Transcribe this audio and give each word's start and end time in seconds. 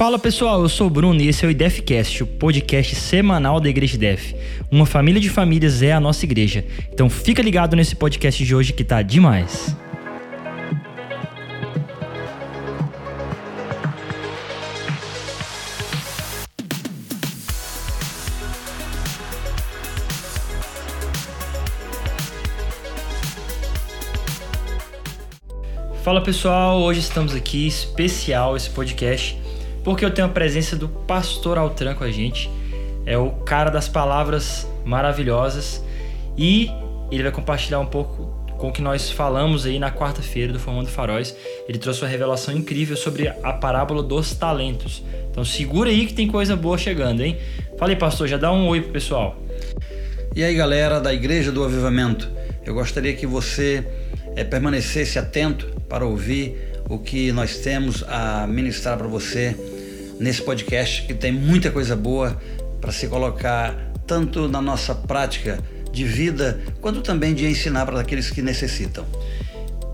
Fala 0.00 0.18
pessoal, 0.18 0.62
eu 0.62 0.68
sou 0.70 0.86
o 0.86 0.90
Bruno 0.90 1.20
e 1.20 1.28
esse 1.28 1.44
é 1.44 1.48
o 1.48 1.50
IDEFcast, 1.50 2.22
o 2.22 2.26
podcast 2.26 2.94
semanal 2.94 3.60
da 3.60 3.68
Igreja 3.68 3.96
IDEF. 3.96 4.34
Uma 4.70 4.86
família 4.86 5.20
de 5.20 5.28
famílias 5.28 5.82
é 5.82 5.92
a 5.92 6.00
nossa 6.00 6.24
igreja. 6.24 6.64
Então 6.90 7.10
fica 7.10 7.42
ligado 7.42 7.76
nesse 7.76 7.94
podcast 7.94 8.42
de 8.42 8.54
hoje 8.54 8.72
que 8.72 8.82
tá 8.82 9.02
demais. 9.02 9.76
Fala 26.02 26.22
pessoal, 26.22 26.80
hoje 26.80 27.00
estamos 27.00 27.34
aqui, 27.34 27.66
especial 27.66 28.56
esse 28.56 28.70
podcast, 28.70 29.39
porque 29.82 30.04
eu 30.04 30.10
tenho 30.10 30.26
a 30.26 30.30
presença 30.30 30.76
do 30.76 30.88
Pastor 30.88 31.58
Altran 31.58 31.94
com 31.94 32.04
a 32.04 32.10
gente. 32.10 32.50
É 33.06 33.16
o 33.16 33.30
cara 33.30 33.70
das 33.70 33.88
palavras 33.88 34.68
maravilhosas 34.84 35.82
e 36.36 36.70
ele 37.10 37.22
vai 37.22 37.32
compartilhar 37.32 37.80
um 37.80 37.86
pouco 37.86 38.38
com 38.58 38.68
o 38.68 38.72
que 38.72 38.82
nós 38.82 39.10
falamos 39.10 39.64
aí 39.64 39.78
na 39.78 39.90
quarta-feira 39.90 40.52
do 40.52 40.58
Formando 40.58 40.88
Faróis. 40.88 41.34
Ele 41.66 41.78
trouxe 41.78 42.02
uma 42.02 42.08
revelação 42.08 42.54
incrível 42.54 42.96
sobre 42.96 43.28
a 43.28 43.52
parábola 43.54 44.02
dos 44.02 44.34
talentos. 44.34 45.02
Então 45.30 45.44
segura 45.44 45.88
aí 45.88 46.06
que 46.06 46.12
tem 46.12 46.28
coisa 46.28 46.54
boa 46.54 46.76
chegando, 46.76 47.22
hein? 47.22 47.38
Fala 47.78 47.92
aí, 47.92 47.96
pastor, 47.96 48.28
já 48.28 48.36
dá 48.36 48.52
um 48.52 48.68
oi 48.68 48.82
pro 48.82 48.92
pessoal. 48.92 49.36
E 50.36 50.44
aí, 50.44 50.54
galera 50.54 51.00
da 51.00 51.12
Igreja 51.12 51.50
do 51.50 51.64
Avivamento, 51.64 52.30
eu 52.64 52.74
gostaria 52.74 53.14
que 53.14 53.26
você 53.26 53.84
é, 54.36 54.44
permanecesse 54.44 55.18
atento 55.18 55.66
para 55.88 56.04
ouvir 56.04 56.69
o 56.90 56.98
que 56.98 57.30
nós 57.30 57.58
temos 57.58 58.04
a 58.08 58.46
ministrar 58.48 58.98
para 58.98 59.06
você 59.06 59.56
nesse 60.18 60.42
podcast, 60.42 61.06
que 61.06 61.14
tem 61.14 61.30
muita 61.30 61.70
coisa 61.70 61.94
boa 61.94 62.36
para 62.80 62.90
se 62.90 63.06
colocar 63.06 63.74
tanto 64.06 64.48
na 64.48 64.60
nossa 64.60 64.92
prática 64.92 65.62
de 65.92 66.04
vida, 66.04 66.60
quanto 66.80 67.00
também 67.00 67.32
de 67.32 67.46
ensinar 67.46 67.86
para 67.86 68.00
aqueles 68.00 68.28
que 68.28 68.42
necessitam. 68.42 69.06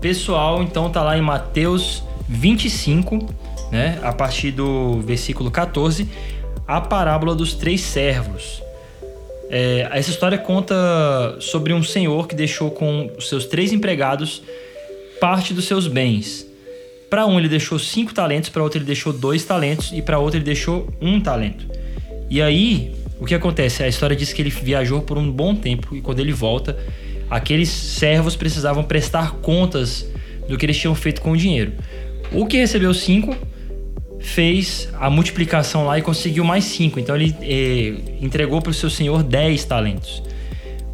Pessoal, 0.01 0.63
então 0.63 0.89
tá 0.89 1.03
lá 1.03 1.15
em 1.15 1.21
Mateus 1.21 2.03
25, 2.27 3.19
né, 3.71 3.99
a 4.01 4.11
partir 4.11 4.51
do 4.51 4.99
versículo 5.01 5.51
14, 5.51 6.09
a 6.67 6.81
parábola 6.81 7.35
dos 7.35 7.53
três 7.53 7.81
servos. 7.81 8.63
É, 9.49 9.87
essa 9.91 10.09
história 10.09 10.37
conta 10.37 10.75
sobre 11.39 11.73
um 11.73 11.83
senhor 11.83 12.27
que 12.27 12.35
deixou 12.35 12.71
com 12.71 13.11
os 13.17 13.29
seus 13.29 13.45
três 13.45 13.71
empregados 13.71 14.41
parte 15.21 15.53
dos 15.53 15.65
seus 15.65 15.87
bens. 15.87 16.46
Para 17.09 17.25
um 17.25 17.39
ele 17.39 17.47
deixou 17.47 17.79
cinco 17.79 18.13
talentos, 18.13 18.49
para 18.49 18.61
outro 18.61 18.77
ele 18.79 18.85
deixou 18.85 19.13
dois 19.13 19.43
talentos 19.45 19.91
e 19.93 20.01
para 20.01 20.19
outro 20.19 20.37
ele 20.37 20.45
deixou 20.45 20.93
um 21.01 21.21
talento. 21.21 21.65
E 22.29 22.41
aí 22.41 22.93
o 23.19 23.25
que 23.25 23.33
acontece? 23.33 23.81
A 23.81 23.87
história 23.87 24.15
diz 24.15 24.33
que 24.33 24.41
ele 24.41 24.49
viajou 24.49 25.01
por 25.01 25.17
um 25.17 25.31
bom 25.31 25.55
tempo 25.55 25.95
e 25.95 26.01
quando 26.01 26.19
ele 26.19 26.33
volta, 26.33 26.77
aqueles 27.29 27.69
servos 27.69 28.35
precisavam 28.35 28.83
prestar 28.83 29.31
contas 29.35 30.05
do 30.47 30.57
que 30.57 30.65
eles 30.65 30.77
tinham 30.77 30.93
feito 30.93 31.21
com 31.21 31.31
o 31.31 31.37
dinheiro. 31.37 31.73
O 32.31 32.45
que 32.45 32.57
recebeu 32.57 32.93
cinco 32.93 33.35
fez 34.19 34.89
a 34.99 35.09
multiplicação 35.09 35.85
lá 35.85 35.97
e 35.97 36.01
conseguiu 36.01 36.43
mais 36.43 36.65
cinco. 36.65 36.99
Então 36.99 37.15
ele 37.15 37.33
eh, 37.41 38.19
entregou 38.21 38.61
para 38.61 38.71
o 38.71 38.73
seu 38.73 38.89
senhor 38.89 39.23
dez 39.23 39.63
talentos. 39.63 40.21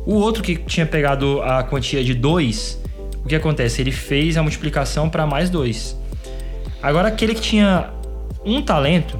O 0.05 0.13
outro 0.15 0.43
que 0.43 0.57
tinha 0.57 0.85
pegado 0.85 1.41
a 1.41 1.63
quantia 1.63 2.03
de 2.03 2.13
dois 2.13 2.83
o 3.23 3.27
que 3.27 3.35
acontece? 3.35 3.81
Ele 3.81 3.91
fez 3.91 4.37
a 4.37 4.43
multiplicação 4.43 5.09
para 5.09 5.25
mais 5.25 5.49
dois. 5.49 5.97
Agora, 6.83 7.07
aquele 7.07 7.33
que 7.33 7.39
tinha 7.39 7.89
um 8.45 8.61
talento, 8.61 9.17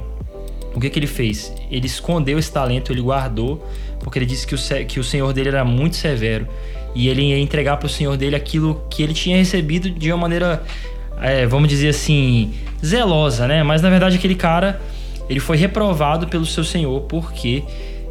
o 0.74 0.78
que, 0.78 0.90
que 0.90 0.98
ele 0.98 1.06
fez? 1.06 1.50
Ele 1.70 1.86
escondeu 1.86 2.38
esse 2.38 2.52
talento, 2.52 2.92
ele 2.92 3.00
guardou, 3.00 3.66
porque 4.00 4.18
ele 4.18 4.26
disse 4.26 4.46
que 4.46 4.54
o, 4.54 4.58
que 4.86 5.00
o 5.00 5.04
senhor 5.04 5.32
dele 5.32 5.48
era 5.48 5.64
muito 5.64 5.96
severo 5.96 6.46
e 6.94 7.08
ele 7.08 7.22
ia 7.22 7.38
entregar 7.38 7.78
para 7.78 7.86
o 7.86 7.88
senhor 7.88 8.18
dele 8.18 8.36
aquilo 8.36 8.84
que 8.90 9.02
ele 9.02 9.14
tinha 9.14 9.38
recebido 9.38 9.88
de 9.88 10.12
uma 10.12 10.18
maneira, 10.18 10.62
é, 11.22 11.46
vamos 11.46 11.70
dizer 11.70 11.88
assim, 11.88 12.52
zelosa, 12.84 13.48
né? 13.48 13.62
Mas 13.62 13.80
na 13.80 13.88
verdade, 13.88 14.16
aquele 14.16 14.34
cara 14.34 14.78
ele 15.26 15.40
foi 15.40 15.56
reprovado 15.56 16.28
pelo 16.28 16.44
seu 16.44 16.62
senhor 16.62 17.00
porque 17.02 17.64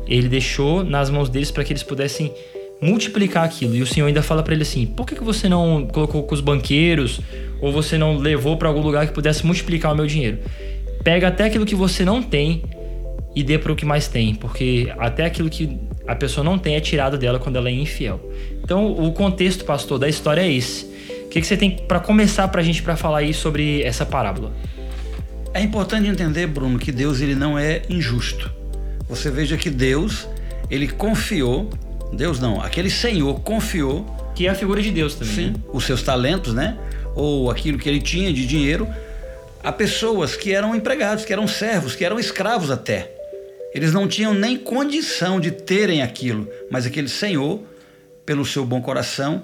ele 0.07 0.27
deixou 0.27 0.83
nas 0.83 1.11
mãos 1.11 1.29
deles 1.29 1.51
para 1.51 1.63
que 1.63 1.71
eles 1.71 1.83
pudessem 1.83 2.33
multiplicar 2.81 3.45
aquilo. 3.45 3.75
E 3.75 3.81
o 3.81 3.87
Senhor 3.87 4.07
ainda 4.07 4.21
fala 4.21 4.43
para 4.43 4.53
ele 4.53 4.63
assim: 4.63 4.85
por 4.85 5.05
que, 5.05 5.15
que 5.15 5.23
você 5.23 5.47
não 5.47 5.87
colocou 5.87 6.23
com 6.23 6.33
os 6.33 6.41
banqueiros 6.41 7.21
ou 7.63 7.71
você 7.71 7.97
não 7.97 8.17
levou 8.17 8.57
para 8.57 8.67
algum 8.67 8.81
lugar 8.81 9.07
que 9.07 9.13
pudesse 9.13 9.45
multiplicar 9.45 9.93
o 9.93 9.95
meu 9.95 10.05
dinheiro? 10.05 10.39
Pega 11.03 11.29
até 11.29 11.45
aquilo 11.45 11.65
que 11.65 11.75
você 11.75 12.03
não 12.03 12.21
tem 12.21 12.63
e 13.35 13.41
dê 13.41 13.57
para 13.57 13.71
o 13.71 13.75
que 13.75 13.85
mais 13.85 14.07
tem, 14.07 14.35
porque 14.35 14.93
até 14.97 15.25
aquilo 15.25 15.49
que 15.49 15.79
a 16.05 16.13
pessoa 16.13 16.43
não 16.43 16.57
tem 16.57 16.75
é 16.75 16.79
tirado 16.79 17.17
dela 17.17 17.39
quando 17.39 17.55
ela 17.55 17.69
é 17.69 17.71
infiel. 17.71 18.19
Então, 18.63 18.91
o 18.91 19.11
contexto, 19.13 19.63
pastor, 19.63 19.97
da 19.97 20.09
história 20.09 20.41
é 20.41 20.51
esse. 20.51 20.85
O 21.25 21.29
que, 21.29 21.41
que 21.41 21.47
você 21.47 21.57
tem 21.57 21.71
para 21.71 21.99
começar 21.99 22.47
para 22.49 22.61
a 22.61 22.63
gente 22.63 22.83
para 22.83 22.95
falar 22.95 23.19
aí 23.19 23.33
sobre 23.33 23.81
essa 23.81 24.05
parábola? 24.05 24.51
É 25.53 25.61
importante 25.61 26.07
entender, 26.07 26.47
Bruno, 26.47 26.77
que 26.77 26.91
Deus 26.91 27.21
ele 27.21 27.33
não 27.33 27.57
é 27.57 27.81
injusto. 27.89 28.51
Você 29.07 29.31
veja 29.31 29.55
que 29.55 29.69
Deus 29.69 30.27
ele 30.69 30.87
confiou 30.87 31.69
Deus 32.13 32.39
não, 32.39 32.61
aquele 32.61 32.89
Senhor 32.89 33.39
confiou. 33.41 34.05
Que 34.35 34.47
é 34.47 34.49
a 34.49 34.55
figura 34.55 34.81
de 34.81 34.89
Deus 34.89 35.13
também. 35.13 35.35
Sim, 35.35 35.47
né? 35.51 35.55
os 35.71 35.83
seus 35.83 36.01
talentos, 36.01 36.55
né? 36.55 36.75
Ou 37.15 37.49
aquilo 37.49 37.77
que 37.77 37.87
ele 37.87 38.01
tinha 38.01 38.33
de 38.33 38.45
dinheiro, 38.45 38.87
a 39.63 39.71
pessoas 39.71 40.35
que 40.35 40.53
eram 40.53 40.75
empregados, 40.75 41.23
que 41.23 41.31
eram 41.31 41.47
servos, 41.47 41.95
que 41.95 42.03
eram 42.03 42.19
escravos 42.19 42.69
até. 42.69 43.11
Eles 43.73 43.91
não 43.91 44.07
tinham 44.07 44.33
nem 44.33 44.57
condição 44.57 45.39
de 45.39 45.49
terem 45.49 46.01
aquilo, 46.03 46.47
mas 46.69 46.85
aquele 46.85 47.09
Senhor, 47.09 47.61
pelo 48.25 48.45
seu 48.45 48.65
bom 48.65 48.81
coração 48.81 49.43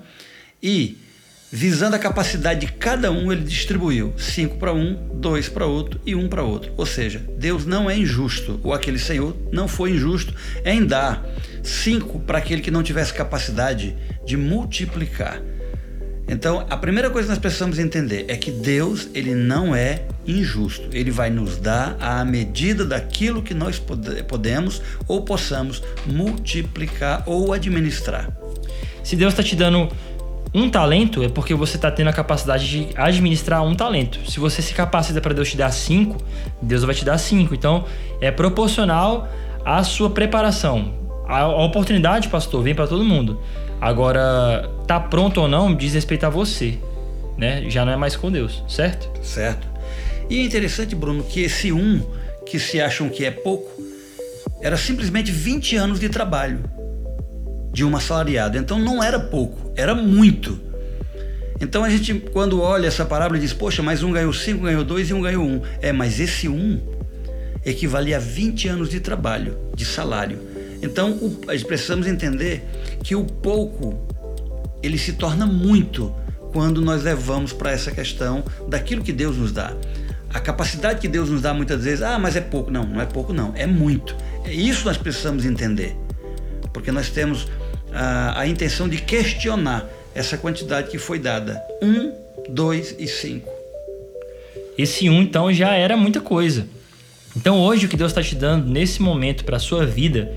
e 0.61 0.97
visando 1.51 1.95
a 1.95 1.99
capacidade 1.99 2.59
de 2.67 2.71
cada 2.73 3.11
um, 3.11 3.31
ele 3.31 3.43
distribuiu 3.43 4.13
cinco 4.17 4.57
para 4.57 4.71
um, 4.71 4.93
dois 5.15 5.49
para 5.49 5.65
outro 5.65 5.99
e 6.05 6.13
um 6.13 6.27
para 6.27 6.43
outro. 6.43 6.71
Ou 6.77 6.85
seja, 6.85 7.19
Deus 7.37 7.65
não 7.65 7.89
é 7.89 7.97
injusto, 7.97 8.59
ou 8.63 8.73
aquele 8.73 8.99
Senhor 8.99 9.35
não 9.51 9.67
foi 9.67 9.91
injusto 9.91 10.33
em 10.63 10.85
dar 10.85 11.25
cinco 11.63 12.19
para 12.19 12.37
aquele 12.37 12.61
que 12.61 12.69
não 12.69 12.83
tivesse 12.83 13.13
capacidade 13.13 13.97
de 14.25 14.37
multiplicar. 14.37 15.41
Então, 16.31 16.63
a 16.69 16.77
primeira 16.77 17.09
coisa 17.09 17.25
que 17.25 17.31
nós 17.31 17.39
precisamos 17.39 17.79
entender 17.79 18.25
é 18.27 18.37
que 18.37 18.51
Deus, 18.51 19.09
ele 19.15 19.33
não 19.33 19.75
é 19.75 20.03
injusto. 20.27 20.87
Ele 20.91 21.09
vai 21.09 21.31
nos 21.31 21.57
dar 21.57 21.97
a 21.99 22.23
medida 22.23 22.85
daquilo 22.85 23.41
que 23.41 23.55
nós 23.55 23.81
podemos 24.27 24.79
ou 25.07 25.23
possamos 25.23 25.81
multiplicar 26.05 27.23
ou 27.25 27.51
administrar. 27.51 28.29
Se 29.03 29.15
Deus 29.15 29.33
está 29.33 29.41
te 29.41 29.55
dando 29.55 29.89
um 30.53 30.69
talento, 30.69 31.23
é 31.23 31.29
porque 31.29 31.55
você 31.55 31.77
está 31.77 31.89
tendo 31.89 32.09
a 32.09 32.13
capacidade 32.13 32.69
de 32.69 32.89
administrar 32.95 33.63
um 33.63 33.73
talento. 33.73 34.19
Se 34.29 34.39
você 34.39 34.61
se 34.61 34.73
capacita 34.73 35.19
para 35.19 35.33
Deus 35.33 35.49
te 35.49 35.57
dar 35.57 35.71
cinco, 35.71 36.23
Deus 36.61 36.83
vai 36.83 36.93
te 36.93 37.03
dar 37.03 37.17
cinco. 37.17 37.55
Então, 37.55 37.85
é 38.21 38.29
proporcional 38.29 39.27
à 39.65 39.83
sua 39.83 40.11
preparação. 40.11 40.93
A, 41.27 41.47
oportunidade, 41.47 42.27
pastor, 42.27 42.63
vem 42.63 42.75
para 42.75 42.85
todo 42.87 43.03
mundo. 43.03 43.39
Agora, 43.81 44.69
tá 44.85 44.99
pronto 44.99 45.41
ou 45.41 45.47
não 45.47 45.73
diz 45.73 45.93
respeito 45.93 46.25
a 46.25 46.29
você, 46.29 46.77
né? 47.37 47.69
Já 47.69 47.85
não 47.85 47.93
é 47.93 47.95
mais 47.95 48.15
com 48.15 48.31
Deus, 48.31 48.63
certo? 48.67 49.09
Certo. 49.23 49.67
E 50.29 50.39
é 50.39 50.43
interessante, 50.43 50.95
Bruno, 50.95 51.23
que 51.23 51.41
esse 51.41 51.71
um 51.71 52.01
que 52.45 52.59
se 52.59 52.81
acham 52.81 53.09
que 53.09 53.23
é 53.25 53.31
pouco 53.31 53.81
era 54.61 54.75
simplesmente 54.75 55.31
20 55.31 55.75
anos 55.77 55.99
de 55.99 56.09
trabalho 56.09 56.59
de 57.71 57.85
um 57.85 57.95
assalariado. 57.95 58.57
Então 58.57 58.77
não 58.79 59.01
era 59.01 59.19
pouco, 59.19 59.71
era 59.75 59.95
muito. 59.95 60.59
Então 61.61 61.83
a 61.83 61.89
gente, 61.89 62.13
quando 62.13 62.61
olha 62.61 62.87
essa 62.87 63.05
parábola, 63.05 63.39
diz: 63.39 63.53
Poxa, 63.53 63.81
mas 63.81 64.03
um 64.03 64.11
ganhou 64.11 64.33
cinco, 64.33 64.63
ganhou 64.63 64.83
dois 64.83 65.09
e 65.09 65.13
um 65.13 65.21
ganhou 65.21 65.45
um. 65.45 65.61
É, 65.81 65.91
mas 65.91 66.19
esse 66.19 66.47
um 66.47 66.79
equivale 67.65 68.13
a 68.13 68.19
20 68.19 68.67
anos 68.67 68.89
de 68.89 68.99
trabalho, 68.99 69.57
de 69.75 69.85
salário. 69.85 70.39
Então, 70.81 71.11
o, 71.11 71.29
precisamos 71.67 72.07
entender 72.07 72.63
que 73.03 73.15
o 73.15 73.23
pouco 73.25 73.99
ele 74.81 74.97
se 74.97 75.13
torna 75.13 75.45
muito 75.45 76.13
quando 76.51 76.81
nós 76.81 77.03
levamos 77.03 77.53
para 77.53 77.71
essa 77.71 77.91
questão 77.91 78.43
daquilo 78.67 79.03
que 79.03 79.11
Deus 79.11 79.37
nos 79.37 79.51
dá. 79.51 79.73
A 80.33 80.39
capacidade 80.39 80.99
que 80.99 81.07
Deus 81.07 81.29
nos 81.29 81.41
dá 81.41 81.53
muitas 81.53 81.83
vezes, 81.83 82.01
ah, 82.01 82.19
mas 82.19 82.35
é 82.35 82.41
pouco. 82.41 82.71
Não, 82.71 82.85
não 82.85 83.01
é 83.01 83.05
pouco, 83.05 83.33
não, 83.33 83.53
é 83.55 83.65
muito. 83.65 84.15
É 84.45 84.53
isso 84.53 84.85
nós 84.85 84.97
precisamos 84.97 85.45
entender. 85.45 85.95
Porque 86.73 86.91
nós 86.91 87.09
temos 87.09 87.47
a, 87.91 88.41
a 88.41 88.47
intenção 88.47 88.87
de 88.87 88.97
questionar 88.97 89.87
essa 90.13 90.37
quantidade 90.37 90.89
que 90.89 90.97
foi 90.97 91.19
dada: 91.19 91.61
um, 91.81 92.13
dois 92.49 92.95
e 92.99 93.07
cinco. 93.07 93.51
Esse 94.77 95.09
um, 95.09 95.21
então, 95.21 95.51
já 95.51 95.73
era 95.73 95.97
muita 95.97 96.21
coisa. 96.21 96.67
Então, 97.35 97.59
hoje, 97.59 97.85
o 97.85 97.89
que 97.89 97.97
Deus 97.97 98.11
está 98.11 98.23
te 98.23 98.35
dando 98.35 98.69
nesse 98.69 99.01
momento 99.01 99.43
para 99.43 99.57
a 99.57 99.59
sua 99.59 99.85
vida 99.85 100.31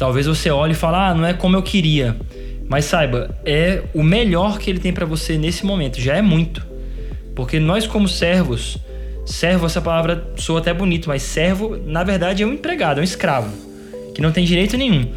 Talvez 0.00 0.26
você 0.26 0.50
olhe 0.50 0.72
e 0.72 0.74
fale, 0.74 0.96
ah, 0.96 1.14
não 1.14 1.24
é 1.24 1.32
como 1.32 1.56
eu 1.56 1.62
queria. 1.62 2.16
Mas 2.68 2.86
saiba, 2.86 3.38
é 3.44 3.84
o 3.94 4.02
melhor 4.02 4.58
que 4.58 4.68
ele 4.68 4.80
tem 4.80 4.92
para 4.92 5.06
você 5.06 5.38
nesse 5.38 5.64
momento. 5.64 6.00
Já 6.00 6.16
é 6.16 6.22
muito. 6.22 6.66
Porque 7.36 7.60
nós, 7.60 7.86
como 7.86 8.08
servos, 8.08 8.80
Servo, 9.30 9.66
essa 9.66 9.80
palavra 9.80 10.32
soa 10.36 10.58
até 10.58 10.74
bonito, 10.74 11.08
mas 11.08 11.22
servo, 11.22 11.76
na 11.76 12.02
verdade, 12.02 12.42
é 12.42 12.46
um 12.46 12.54
empregado, 12.54 12.98
é 12.98 13.00
um 13.00 13.04
escravo, 13.04 13.52
que 14.12 14.20
não 14.20 14.32
tem 14.32 14.44
direito 14.44 14.76
nenhum. 14.76 15.08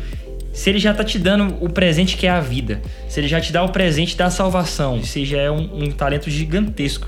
Se 0.54 0.70
ele 0.70 0.78
já 0.78 0.92
está 0.92 1.04
te 1.04 1.18
dando 1.18 1.58
o 1.60 1.68
presente 1.68 2.16
que 2.16 2.28
é 2.28 2.30
a 2.30 2.40
vida, 2.40 2.80
se 3.10 3.20
ele 3.20 3.28
já 3.28 3.42
te 3.42 3.52
dá 3.52 3.64
o 3.64 3.70
presente 3.70 4.16
da 4.16 4.30
salvação, 4.30 5.02
se 5.02 5.26
já 5.26 5.42
é 5.42 5.50
um, 5.50 5.86
um 5.86 5.92
talento 5.92 6.30
gigantesco, 6.30 7.08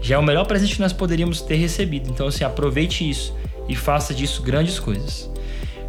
já 0.00 0.14
é 0.14 0.18
o 0.18 0.22
melhor 0.22 0.46
presente 0.46 0.76
que 0.76 0.80
nós 0.80 0.92
poderíamos 0.92 1.40
ter 1.40 1.56
recebido. 1.56 2.08
Então, 2.08 2.28
assim, 2.28 2.44
aproveite 2.44 3.08
isso 3.08 3.34
e 3.68 3.74
faça 3.74 4.14
disso 4.14 4.40
grandes 4.40 4.78
coisas. 4.78 5.28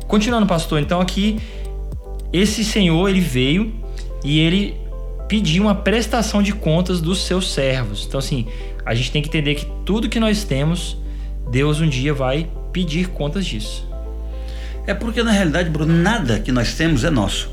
Continuando, 0.08 0.46
pastor, 0.46 0.82
então 0.82 1.02
aqui 1.02 1.40
esse 2.32 2.64
senhor 2.64 3.10
ele 3.10 3.22
veio 3.22 3.74
e 4.24 4.40
ele 4.40 4.78
pediu 5.28 5.64
uma 5.64 5.76
prestação 5.76 6.44
de 6.44 6.54
contas 6.54 7.02
dos 7.02 7.26
seus 7.26 7.52
servos. 7.52 8.06
Então, 8.08 8.20
assim, 8.20 8.48
a 8.86 8.94
gente 8.94 9.12
tem 9.12 9.22
que 9.22 9.28
entender 9.28 9.56
que 9.56 9.66
tudo 9.86 10.10
que 10.10 10.20
nós 10.20 10.44
temos, 10.44 10.98
Deus 11.50 11.82
um 11.82 11.88
dia 11.88 12.14
vai 12.14 12.48
pedir 12.72 13.10
contas 13.10 13.46
disso. 13.46 13.88
É 14.88 14.94
porque, 14.94 15.24
na 15.24 15.32
realidade, 15.32 15.70
Bruno, 15.70 15.94
nada 15.94 16.40
que 16.40 16.52
nós 16.52 16.76
temos 16.76 17.04
é 17.04 17.10
nosso. 17.10 17.50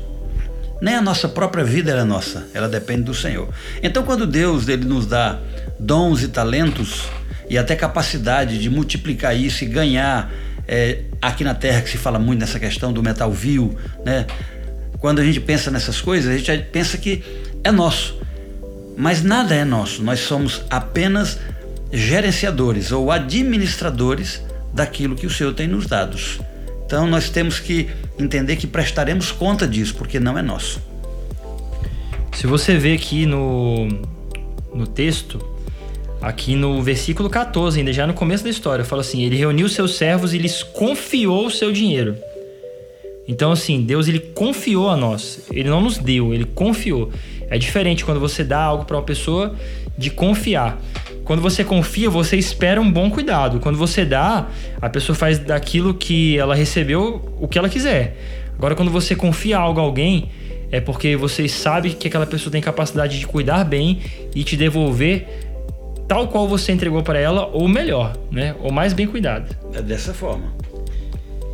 Nem 0.81 0.95
a 0.95 1.01
nossa 1.01 1.29
própria 1.29 1.63
vida 1.63 1.91
é 1.91 2.03
nossa, 2.03 2.49
ela 2.53 2.67
depende 2.67 3.03
do 3.03 3.13
Senhor. 3.13 3.47
Então, 3.81 4.03
quando 4.03 4.27
Deus 4.27 4.67
ele 4.67 4.85
nos 4.85 5.07
dá 5.07 5.39
dons 5.79 6.21
e 6.21 6.27
talentos 6.27 7.05
e 7.49 7.57
até 7.57 7.75
capacidade 7.75 8.59
de 8.59 8.69
multiplicar 8.69 9.35
isso 9.35 9.63
e 9.63 9.67
ganhar, 9.67 10.29
é, 10.67 11.03
aqui 11.27 11.43
na 11.43 11.55
Terra 11.55 11.81
que 11.81 11.89
se 11.89 11.97
fala 11.97 12.19
muito 12.19 12.41
nessa 12.41 12.59
questão 12.59 12.91
do 12.91 13.01
metal 13.01 13.31
vil, 13.31 13.75
né? 14.05 14.27
Quando 14.99 15.19
a 15.19 15.25
gente 15.25 15.39
pensa 15.39 15.71
nessas 15.71 15.99
coisas, 16.01 16.33
a 16.33 16.37
gente 16.37 16.65
pensa 16.71 16.97
que 16.97 17.23
é 17.63 17.71
nosso. 17.71 18.17
Mas 18.95 19.23
nada 19.23 19.55
é 19.55 19.65
nosso, 19.65 20.03
nós 20.03 20.19
somos 20.19 20.61
apenas 20.69 21.39
gerenciadores 21.91 22.91
ou 22.91 23.11
administradores 23.11 24.41
daquilo 24.73 25.15
que 25.15 25.25
o 25.25 25.29
Senhor 25.29 25.53
tem 25.53 25.67
nos 25.67 25.87
dado. 25.87 26.17
Então 26.85 27.07
nós 27.07 27.29
temos 27.29 27.59
que 27.59 27.89
entender 28.19 28.55
que 28.55 28.67
prestaremos 28.67 29.31
conta 29.31 29.67
disso, 29.67 29.95
porque 29.95 30.19
não 30.19 30.37
é 30.37 30.41
nosso. 30.41 30.81
Se 32.33 32.47
você 32.47 32.77
vê 32.77 32.93
aqui 32.93 33.25
no, 33.25 33.87
no 34.73 34.85
texto, 34.85 35.52
aqui 36.23 36.55
no 36.55 36.81
versículo 36.81 37.29
14, 37.29 37.79
ainda 37.79 37.91
já 37.91 38.07
no 38.07 38.13
começo 38.13 38.45
da 38.45 38.49
história, 38.49 38.85
fala 38.85 39.01
assim: 39.01 39.23
Ele 39.23 39.35
reuniu 39.35 39.67
seus 39.67 39.95
servos 39.95 40.33
e 40.33 40.37
lhes 40.37 40.63
confiou 40.63 41.45
o 41.45 41.51
seu 41.51 41.71
dinheiro. 41.71 42.15
Então, 43.27 43.51
assim, 43.51 43.81
Deus 43.81 44.07
ele 44.07 44.19
confiou 44.19 44.89
a 44.89 44.97
nós. 44.97 45.45
Ele 45.51 45.69
não 45.69 45.81
nos 45.81 45.97
deu, 45.97 46.33
ele 46.33 46.45
confiou. 46.45 47.11
É 47.49 47.57
diferente 47.57 48.03
quando 48.03 48.19
você 48.19 48.43
dá 48.43 48.61
algo 48.61 48.85
para 48.85 48.97
uma 48.97 49.03
pessoa 49.03 49.55
de 49.97 50.09
confiar. 50.09 50.81
Quando 51.23 51.41
você 51.41 51.63
confia, 51.63 52.09
você 52.09 52.35
espera 52.35 52.81
um 52.81 52.91
bom 52.91 53.09
cuidado. 53.09 53.61
Quando 53.61 53.77
você 53.77 54.03
dá, 54.03 54.47
a 54.81 54.89
pessoa 54.89 55.15
faz 55.15 55.39
daquilo 55.39 55.93
que 55.93 56.37
ela 56.37 56.53
recebeu 56.53 57.37
o 57.39 57.47
que 57.47 57.57
ela 57.57 57.69
quiser. 57.69 58.17
Agora, 58.57 58.75
quando 58.75 58.91
você 58.91 59.15
confia 59.15 59.57
algo 59.57 59.79
a 59.79 59.83
alguém, 59.83 60.29
é 60.69 60.81
porque 60.81 61.15
você 61.15 61.47
sabe 61.47 61.91
que 61.91 62.09
aquela 62.09 62.25
pessoa 62.25 62.51
tem 62.51 62.61
capacidade 62.61 63.19
de 63.19 63.25
cuidar 63.25 63.63
bem 63.63 64.01
e 64.35 64.43
te 64.43 64.57
devolver 64.57 65.52
tal 66.07 66.27
qual 66.27 66.47
você 66.47 66.71
entregou 66.71 67.01
para 67.03 67.19
ela, 67.19 67.47
ou 67.47 67.67
melhor, 67.67 68.17
né? 68.31 68.55
Ou 68.61 68.71
mais 68.71 68.93
bem 68.93 69.07
cuidado. 69.07 69.55
É 69.73 69.81
dessa 69.81 70.13
forma. 70.13 70.53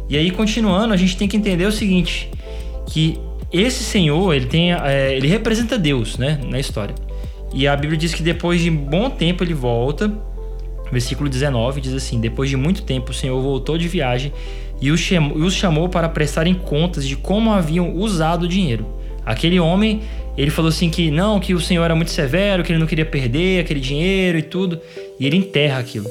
E 0.10 0.18
aí, 0.18 0.32
continuando, 0.32 0.94
a 0.94 0.98
gente 0.98 1.16
tem 1.16 1.28
que 1.28 1.38
entender 1.38 1.66
o 1.66 1.72
seguinte: 1.72 2.30
que 2.88 3.20
esse 3.52 3.84
Senhor, 3.84 4.34
ele 4.34 4.46
tem, 4.46 4.74
é, 4.74 5.16
ele 5.16 5.28
representa 5.28 5.78
Deus, 5.78 6.18
né, 6.18 6.40
na 6.44 6.60
história. 6.60 6.96
E 7.54 7.68
a 7.68 7.76
Bíblia 7.76 7.98
diz 7.98 8.14
que 8.14 8.22
depois 8.22 8.62
de 8.62 8.70
bom 8.70 9.10
tempo 9.10 9.44
ele 9.44 9.54
volta. 9.54 10.12
Versículo 10.92 11.30
19 11.30 11.82
diz 11.82 11.94
assim: 11.94 12.20
Depois 12.20 12.50
de 12.50 12.58
muito 12.58 12.84
tempo, 12.84 13.12
o 13.12 13.14
Senhor 13.14 13.40
voltou 13.42 13.78
de 13.78 13.88
viagem 13.88 14.34
e 14.82 14.92
os 14.92 15.00
chamou, 15.00 15.38
os 15.38 15.54
chamou 15.54 15.90
para 15.90 16.08
prestarem 16.10 16.54
contas 16.54 17.08
de 17.08 17.16
como 17.16 17.52
haviam 17.52 17.96
usado 17.96 18.44
o 18.44 18.48
dinheiro. 18.48 18.86
Aquele 19.26 19.60
homem, 19.60 20.02
ele 20.42 20.52
falou 20.52 20.70
assim 20.70 20.90
que 20.90 21.12
não, 21.12 21.38
que 21.38 21.54
o 21.54 21.60
Senhor 21.60 21.84
era 21.84 21.94
muito 21.94 22.12
severo, 22.12 22.64
que 22.64 22.72
ele 22.72 22.80
não 22.80 22.88
queria 22.88 23.06
perder 23.06 23.60
aquele 23.60 23.82
dinheiro 23.82 24.38
e 24.38 24.42
tudo, 24.42 24.80
e 25.20 25.28
ele 25.28 25.36
enterra 25.36 25.80
aquilo. 25.80 26.10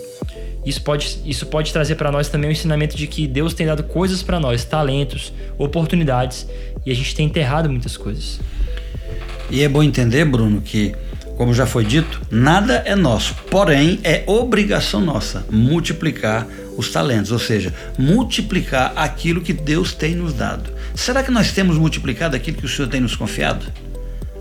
Isso 0.66 0.82
pode, 0.82 1.18
isso 1.24 1.46
pode 1.46 1.72
trazer 1.72 1.94
para 1.94 2.12
nós 2.12 2.28
também 2.28 2.50
o 2.50 2.52
ensinamento 2.52 2.94
de 2.94 3.06
que 3.06 3.26
Deus 3.26 3.54
tem 3.54 3.66
dado 3.66 3.82
coisas 3.84 4.22
para 4.22 4.38
nós, 4.38 4.66
talentos, 4.66 5.32
oportunidades, 5.56 6.46
e 6.84 6.92
a 6.92 6.94
gente 6.94 7.14
tem 7.14 7.24
enterrado 7.24 7.70
muitas 7.70 7.96
coisas. 7.96 8.38
E 9.50 9.62
é 9.62 9.68
bom 9.68 9.82
entender, 9.82 10.26
Bruno, 10.26 10.60
que, 10.60 10.94
como 11.38 11.54
já 11.54 11.64
foi 11.64 11.86
dito, 11.86 12.20
nada 12.30 12.82
é 12.84 12.94
nosso, 12.94 13.34
porém 13.50 13.98
é 14.04 14.24
obrigação 14.26 15.00
nossa 15.00 15.46
multiplicar 15.50 16.46
os 16.76 16.90
talentos, 16.90 17.32
ou 17.32 17.38
seja, 17.38 17.72
multiplicar 17.98 18.92
aquilo 18.94 19.40
que 19.40 19.54
Deus 19.54 19.94
tem 19.94 20.14
nos 20.14 20.34
dado. 20.34 20.70
Será 20.94 21.22
que 21.22 21.30
nós 21.30 21.50
temos 21.50 21.78
multiplicado 21.78 22.36
aquilo 22.36 22.58
que 22.58 22.66
o 22.66 22.68
Senhor 22.68 22.88
tem 22.88 23.00
nos 23.00 23.16
confiado? 23.16 23.87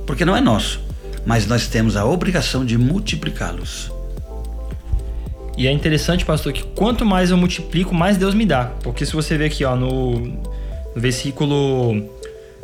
Porque 0.08 0.24
não 0.24 0.36
é 0.36 0.40
nosso, 0.40 0.80
mas 1.26 1.46
nós 1.46 1.68
temos 1.68 1.98
a 1.98 2.06
obrigação 2.06 2.66
de 2.66 2.78
multiplicá-los. 2.78 3.92
E 5.58 5.68
é 5.68 5.72
interessante, 5.72 6.24
pastor, 6.24 6.54
que 6.54 6.64
quanto 6.64 7.06
mais 7.06 7.30
eu 7.30 7.38
multiplico, 7.38 7.94
mais 7.94 8.16
Deus 8.16 8.34
me 8.34 8.46
dá. 8.46 8.72
Porque 8.82 9.06
se 9.06 9.14
você 9.14 9.38
ver 9.38 9.46
aqui, 9.46 9.66
ó, 9.66 9.76
no, 9.76 10.20
no 10.20 10.42
versículo 10.96 12.10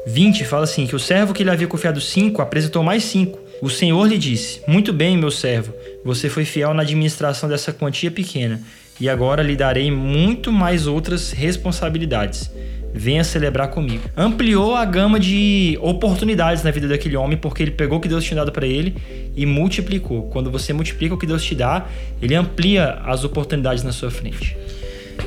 20, 0.08 0.46
fala 0.46 0.64
assim: 0.64 0.88
que 0.88 0.96
o 0.96 1.00
servo 1.00 1.34
que 1.34 1.44
lhe 1.44 1.50
havia 1.50 1.68
confiado 1.68 2.00
cinco 2.00 2.42
apresentou 2.42 2.82
mais 2.82 3.04
cinco. 3.04 3.38
O 3.62 3.70
Senhor 3.70 4.08
lhe 4.08 4.18
disse: 4.18 4.62
Muito 4.66 4.94
bem, 4.94 5.18
meu 5.18 5.32
servo, 5.32 5.74
você 6.06 6.30
foi 6.30 6.46
fiel 6.46 6.74
na 6.74 6.84
administração 6.84 7.50
dessa 7.50 7.74
quantia 7.74 8.12
pequena, 8.12 8.62
e 9.02 9.10
agora 9.10 9.44
lhe 9.44 9.56
darei 9.56 9.92
muito 9.92 10.52
mais 10.52 10.88
outras 10.88 11.32
responsabilidades 11.32 12.50
venha 12.94 13.24
celebrar 13.24 13.70
comigo. 13.70 14.04
Ampliou 14.16 14.76
a 14.76 14.86
gama 14.86 15.20
de 15.20 15.78
oportunidades 15.82 16.64
na 16.64 16.72
vida 16.72 16.88
daquele 16.88 17.18
homem 17.18 17.38
porque 17.38 17.64
ele 17.64 17.72
pegou 17.72 17.98
o 17.98 18.02
que 18.02 18.08
Deus 18.08 18.24
tinha 18.24 18.38
dado 18.38 18.52
para 18.52 18.68
ele 18.68 18.96
e 19.36 19.46
multiplicou. 19.46 20.24
Quando 20.30 20.52
você 20.52 20.72
multiplica 20.72 21.16
o 21.16 21.18
que 21.18 21.26
Deus 21.26 21.44
te 21.44 21.56
dá, 21.56 21.88
ele 22.22 22.36
amplia 22.36 23.00
as 23.06 23.24
oportunidades 23.24 23.84
na 23.84 23.92
sua 23.92 24.12
frente. 24.12 24.56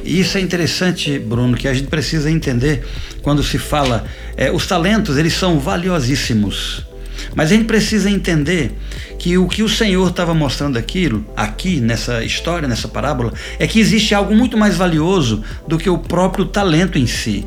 E 0.05 0.21
isso 0.21 0.39
é 0.39 0.41
interessante, 0.41 1.19
Bruno, 1.19 1.57
que 1.57 1.67
a 1.67 1.75
gente 1.75 1.89
precisa 1.89 2.31
entender 2.31 2.85
quando 3.23 3.43
se 3.43 3.59
fala, 3.59 4.05
é, 4.37 4.51
os 4.51 4.67
talentos 4.67 5.17
eles 5.19 5.33
são 5.33 5.59
valiosíssimos. 5.59 6.85
Mas 7.35 7.51
a 7.51 7.55
gente 7.55 7.67
precisa 7.67 8.11
entender 8.11 8.73
que 9.19 9.37
o 9.39 9.49
que 9.49 9.63
o 9.63 9.69
Senhor 9.69 10.09
estava 10.09 10.35
mostrando 10.35 10.79
aquilo, 10.79 11.25
aqui 11.37 11.81
nessa 11.81 12.23
história, 12.23 12.69
nessa 12.69 12.89
parábola, 12.89 13.33
é 13.59 13.67
que 13.67 13.81
existe 13.81 14.15
algo 14.15 14.35
muito 14.35 14.57
mais 14.57 14.77
valioso 14.77 15.43
do 15.67 15.79
que 15.79 15.89
o 15.89 15.99
próprio 15.99 16.45
talento 16.45 16.99
em 16.99 17.07
si. 17.07 17.45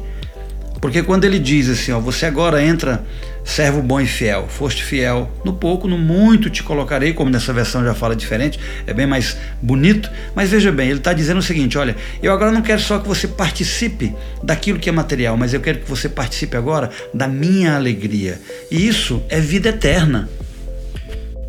Porque 0.82 1.04
quando 1.04 1.26
ele 1.26 1.40
diz 1.40 1.70
assim, 1.70 1.92
ó, 1.92 2.00
você 2.00 2.26
agora 2.26 2.64
entra 2.64 3.04
servo 3.44 3.82
bom 3.82 4.00
e 4.00 4.06
fiel, 4.06 4.48
foste 4.48 4.84
fiel 4.84 5.30
no 5.44 5.54
pouco, 5.54 5.88
no 5.88 5.98
muito 5.98 6.50
te 6.50 6.62
colocarei, 6.62 7.14
como 7.14 7.30
nessa 7.30 7.52
versão 7.52 7.84
já 7.84 7.94
fala 7.94 8.16
diferente, 8.16 8.60
é 8.86 8.94
bem 8.94 9.08
mais 9.08 9.38
bonito, 9.62 10.10
mas 10.36 10.50
veja 10.50 10.72
bem, 10.72 10.90
ele 10.90 11.00
está 11.00 11.14
dizendo 11.14 11.40
o 11.40 11.44
seguinte: 11.44 11.78
olha, 11.78 11.96
eu 12.22 12.32
agora 12.32 12.52
não 12.52 12.62
quero 12.62 12.80
só 12.80 13.00
que 13.00 13.08
você 13.08 13.28
participe 13.28 14.16
daquilo 14.44 14.80
que 14.80 14.90
é 14.90 14.92
material, 14.92 15.36
mas 15.36 15.54
eu 15.54 15.60
quero 15.60 15.80
que 15.80 15.90
você 15.90 16.08
participe 16.08 16.56
agora 16.56 16.90
da 17.14 17.28
minha 17.28 17.76
alegria. 17.76 18.40
E 18.70 18.88
isso 18.88 19.24
é 19.30 19.40
vida 19.40 19.70
eterna. 19.70 20.30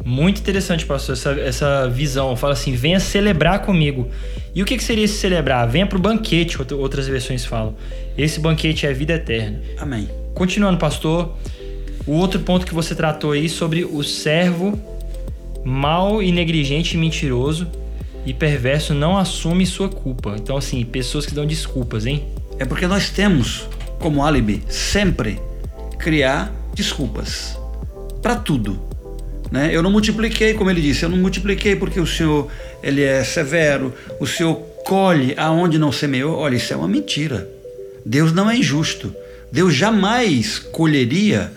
Muito 0.05 0.41
interessante, 0.41 0.87
pastor, 0.87 1.13
essa, 1.15 1.31
essa 1.33 1.89
visão. 1.89 2.35
Fala 2.37 2.55
assim: 2.55 2.73
venha 2.73 2.99
celebrar 2.99 3.61
comigo. 3.63 4.09
E 4.55 4.63
o 4.63 4.67
que, 4.67 4.77
que 4.77 4.85
seria 4.85 5.05
esse 5.05 5.15
celebrar? 5.15 5.69
Venha 5.69 5.87
para 5.87 5.99
o 5.99 6.01
banquete, 6.01 6.59
outras 6.75 7.07
versões 7.07 7.45
falam. 7.45 7.75
Esse 8.17 8.41
banquete 8.41 8.87
é 8.87 8.91
a 8.91 8.93
vida 8.93 9.15
eterna. 9.15 9.61
Amém. 9.79 10.09
Continuando, 10.35 10.79
pastor, 10.79 11.37
o 12.07 12.13
outro 12.13 12.41
ponto 12.41 12.67
que 12.67 12.75
você 12.75 12.95
tratou 12.95 13.33
aí 13.33 13.49
sobre 13.49 13.85
o 13.85 14.03
servo 14.03 14.79
mal 15.65 16.23
e 16.23 16.33
negligente 16.33 16.97
e 16.97 16.99
mentiroso 16.99 17.69
e 18.25 18.33
perverso 18.33 18.95
não 18.95 19.17
assume 19.17 19.67
sua 19.67 19.89
culpa. 19.89 20.37
Então, 20.39 20.57
assim, 20.57 20.85
pessoas 20.85 21.27
que 21.27 21.35
dão 21.35 21.47
desculpas, 21.47 22.07
hein? 22.07 22.25
É 22.59 22.65
porque 22.65 22.87
nós 22.87 23.11
temos 23.11 23.69
como 23.99 24.25
álibi 24.25 24.63
sempre 24.69 25.41
criar 25.99 26.53
desculpas 26.75 27.59
para 28.23 28.37
tudo. 28.37 28.90
Né? 29.51 29.71
Eu 29.73 29.83
não 29.83 29.91
multipliquei, 29.91 30.55
como 30.55 30.71
ele 30.71 30.81
disse, 30.81 31.05
eu 31.05 31.09
não 31.09 31.19
multipliquei 31.19 31.75
porque 31.75 31.99
o 31.99 32.07
Senhor 32.07 32.49
ele 32.83 33.03
é 33.03 33.25
severo, 33.25 33.93
o 34.21 34.27
Senhor 34.27 34.55
colhe 34.85 35.35
aonde 35.37 35.79
não 35.79 35.91
semeou. 35.91 36.37
Olha, 36.39 36.57
isso 36.57 36.73
é 36.73 36.77
uma 36.77 36.89
mentira. 36.89 37.49
Deus 38.05 38.33
não 38.33 38.51
é 38.51 38.57
injusto. 38.57 39.15
Deus 39.53 39.75
jamais 39.75 40.59
colheria 40.59 41.53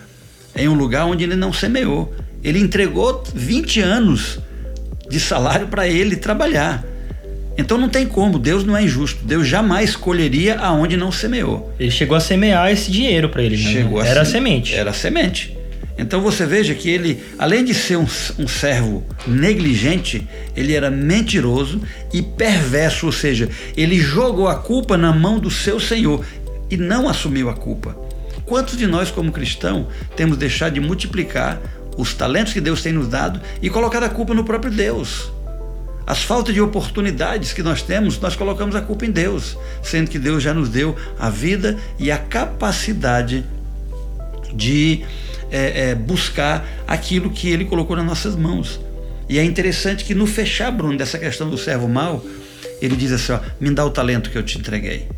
em 0.56 0.68
um 0.68 0.74
lugar 0.74 1.06
onde 1.06 1.24
ele 1.24 1.36
não 1.36 1.52
semeou. 1.52 2.12
Ele 2.42 2.58
entregou 2.58 3.22
20 3.34 3.80
anos 3.80 4.38
de 5.08 5.20
salário 5.20 5.68
para 5.68 5.86
ele 5.86 6.16
trabalhar. 6.16 6.84
Então 7.56 7.78
não 7.78 7.88
tem 7.88 8.04
como, 8.04 8.38
Deus 8.38 8.64
não 8.64 8.76
é 8.76 8.82
injusto. 8.82 9.24
Deus 9.24 9.46
jamais 9.46 9.94
colheria 9.94 10.58
aonde 10.58 10.96
não 10.96 11.12
semeou. 11.12 11.72
Ele 11.78 11.90
chegou 11.90 12.16
a 12.16 12.20
semear 12.20 12.70
esse 12.70 12.90
dinheiro 12.90 13.28
para 13.28 13.42
ele, 13.42 13.56
né? 13.56 13.70
Chegou 13.70 14.02
Era 14.02 14.22
a 14.22 14.24
semente. 14.24 14.74
Era 14.74 14.92
semente. 14.92 15.53
Então 15.96 16.20
você 16.20 16.44
veja 16.44 16.74
que 16.74 16.90
ele, 16.90 17.22
além 17.38 17.64
de 17.64 17.72
ser 17.72 17.96
um, 17.96 18.06
um, 18.38 18.48
servo 18.48 19.04
negligente, 19.26 20.26
ele 20.56 20.74
era 20.74 20.90
mentiroso 20.90 21.80
e 22.12 22.20
perverso, 22.20 23.06
ou 23.06 23.12
seja, 23.12 23.48
ele 23.76 23.98
jogou 23.98 24.48
a 24.48 24.56
culpa 24.56 24.96
na 24.96 25.12
mão 25.12 25.38
do 25.38 25.50
seu 25.50 25.78
senhor 25.78 26.24
e 26.68 26.76
não 26.76 27.08
assumiu 27.08 27.48
a 27.48 27.54
culpa. 27.54 27.96
Quantos 28.44 28.76
de 28.76 28.86
nós, 28.86 29.10
como 29.10 29.30
cristão, 29.30 29.88
temos 30.16 30.36
deixado 30.36 30.74
de 30.74 30.80
multiplicar 30.80 31.60
os 31.96 32.12
talentos 32.12 32.52
que 32.52 32.60
Deus 32.60 32.82
tem 32.82 32.92
nos 32.92 33.08
dado 33.08 33.40
e 33.62 33.70
colocar 33.70 34.02
a 34.02 34.08
culpa 34.08 34.34
no 34.34 34.44
próprio 34.44 34.72
Deus? 34.72 35.30
As 36.06 36.22
faltas 36.22 36.52
de 36.52 36.60
oportunidades 36.60 37.52
que 37.52 37.62
nós 37.62 37.80
temos, 37.80 38.18
nós 38.18 38.36
colocamos 38.36 38.76
a 38.76 38.82
culpa 38.82 39.06
em 39.06 39.10
Deus, 39.10 39.56
sendo 39.82 40.10
que 40.10 40.18
Deus 40.18 40.42
já 40.42 40.52
nos 40.52 40.68
deu 40.68 40.94
a 41.18 41.30
vida 41.30 41.78
e 41.98 42.10
a 42.10 42.18
capacidade 42.18 43.44
de 44.52 45.02
é, 45.50 45.90
é, 45.90 45.94
buscar 45.94 46.66
aquilo 46.86 47.30
que 47.30 47.48
Ele 47.48 47.64
colocou 47.64 47.96
nas 47.96 48.04
nossas 48.04 48.36
mãos. 48.36 48.80
E 49.28 49.38
é 49.38 49.44
interessante 49.44 50.04
que 50.04 50.14
no 50.14 50.26
fechar, 50.26 50.70
Bruno, 50.70 50.98
dessa 50.98 51.18
questão 51.18 51.48
do 51.48 51.56
servo 51.56 51.88
mau, 51.88 52.24
ele 52.80 52.96
diz 52.96 53.12
assim: 53.12 53.32
ó, 53.32 53.40
me 53.58 53.70
dá 53.70 53.84
o 53.84 53.90
talento 53.90 54.30
que 54.30 54.36
eu 54.36 54.42
te 54.42 54.58
entreguei 54.58 55.08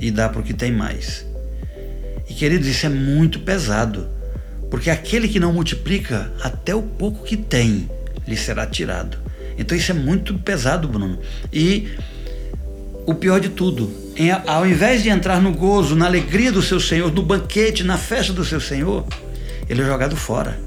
e 0.00 0.10
dá 0.10 0.28
para 0.28 0.40
o 0.40 0.44
que 0.44 0.54
tem 0.54 0.70
mais. 0.70 1.26
E 2.28 2.34
queridos, 2.34 2.68
isso 2.68 2.86
é 2.86 2.88
muito 2.88 3.40
pesado, 3.40 4.08
porque 4.70 4.90
aquele 4.90 5.26
que 5.26 5.40
não 5.40 5.52
multiplica, 5.52 6.30
até 6.40 6.74
o 6.74 6.82
pouco 6.82 7.24
que 7.24 7.36
tem, 7.36 7.88
lhe 8.26 8.36
será 8.36 8.66
tirado. 8.66 9.18
Então 9.58 9.76
isso 9.76 9.90
é 9.90 9.94
muito 9.94 10.34
pesado, 10.34 10.86
Bruno. 10.86 11.18
E 11.52 11.88
o 13.06 13.14
pior 13.14 13.40
de 13.40 13.48
tudo, 13.48 13.90
em, 14.14 14.30
ao 14.30 14.66
invés 14.66 15.02
de 15.02 15.08
entrar 15.08 15.40
no 15.40 15.52
gozo, 15.52 15.96
na 15.96 16.06
alegria 16.06 16.52
do 16.52 16.62
seu 16.62 16.78
Senhor, 16.78 17.10
no 17.10 17.22
banquete, 17.22 17.82
na 17.82 17.96
festa 17.96 18.32
do 18.32 18.44
seu 18.44 18.60
Senhor, 18.60 19.04
ele 19.68 19.82
é 19.82 19.84
jogado 19.84 20.16
fora. 20.16 20.58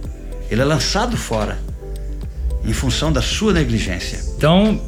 Ele 0.50 0.62
é 0.62 0.66
lançado 0.66 1.16
fora 1.16 1.58
em 2.64 2.74
função 2.74 3.12
da 3.12 3.22
sua 3.22 3.54
negligência. 3.54 4.20
Então, 4.38 4.80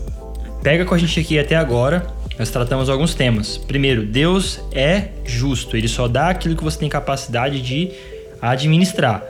pega 0.62 0.86
com 0.86 0.94
a 0.94 0.98
gente 0.98 1.20
aqui 1.20 1.40
até 1.40 1.56
agora 1.56 2.06
nós 2.38 2.50
tratamos 2.50 2.90
alguns 2.90 3.14
temas. 3.14 3.58
Primeiro, 3.58 4.06
Deus 4.06 4.60
é 4.72 5.10
justo, 5.26 5.78
ele 5.78 5.88
só 5.88 6.08
dá 6.08 6.30
aquilo 6.30 6.56
que 6.56 6.64
você 6.64 6.80
tem 6.80 6.90
capacidade 6.90 7.62
de 7.62 7.92
administrar. 8.42 9.24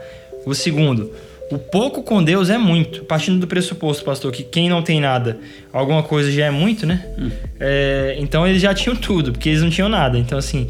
O 0.46 0.54
segundo, 0.54 1.12
o 1.52 1.58
pouco 1.58 2.02
com 2.02 2.24
Deus 2.24 2.50
é 2.50 2.58
muito. 2.58 3.04
Partindo 3.04 3.40
do 3.40 3.48
pressuposto, 3.48 4.04
pastor, 4.04 4.32
que 4.32 4.44
quem 4.44 4.70
não 4.70 4.82
tem 4.82 5.00
nada, 5.00 5.38
alguma 5.72 6.02
coisa 6.02 6.32
já 6.32 6.46
é 6.46 6.52
muito, 6.52 6.86
né? 6.86 7.06
Hum. 7.18 7.30
É, 7.60 8.16
então 8.20 8.48
eles 8.48 8.62
já 8.62 8.74
tinham 8.74 8.96
tudo, 8.96 9.32
porque 9.32 9.50
eles 9.50 9.62
não 9.62 9.70
tinham 9.70 9.90
nada. 9.90 10.18
Então, 10.18 10.38
assim, 10.38 10.70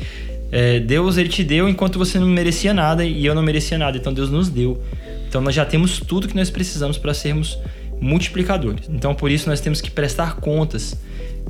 é, 0.54 0.80
Deus 0.80 1.18
ele 1.18 1.30
te 1.30 1.44
deu 1.44 1.68
enquanto 1.68 1.98
você 1.98 2.20
não 2.20 2.28
merecia 2.28 2.74
nada 2.74 3.04
e 3.04 3.26
eu 3.26 3.34
não 3.34 3.42
merecia 3.42 3.78
nada. 3.78 3.98
Então 3.98 4.14
Deus 4.14 4.30
nos 4.30 4.50
deu. 4.50 4.82
Então 5.28 5.42
nós 5.42 5.56
já 5.56 5.66
temos 5.66 6.00
tudo 6.00 6.28
que 6.28 6.36
nós 6.36 6.50
precisamos 6.50 6.98
para 6.98 7.14
sermos 7.14 7.58
multiplicadores. 8.00 8.88
Então 8.88 9.16
por 9.16 9.32
isso 9.32 9.50
nós 9.50 9.60
temos 9.60 9.82
que 9.82 9.90
prestar 9.90 10.36
contas 10.36 10.96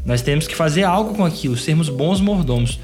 nós 0.05 0.21
temos 0.21 0.47
que 0.47 0.55
fazer 0.55 0.83
algo 0.83 1.15
com 1.15 1.23
aquilo, 1.23 1.57
sermos 1.57 1.89
bons 1.89 2.19
mordomos. 2.19 2.79